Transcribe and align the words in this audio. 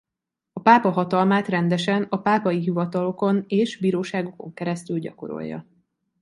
A 0.53 0.61
pápa 0.61 0.89
hatalmát 0.91 1.47
rendesen 1.47 2.03
a 2.09 2.17
pápai 2.17 2.59
hivatalokon 2.59 3.43
és 3.47 3.77
bíróságokon 3.79 4.53
keresztül 4.53 4.99
gyakorolja. 4.99 5.67